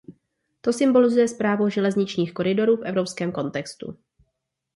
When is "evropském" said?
2.85-3.31